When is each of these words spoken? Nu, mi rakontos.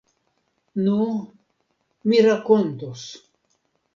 Nu, 0.85 1.01
mi 2.09 2.23
rakontos. 2.29 3.07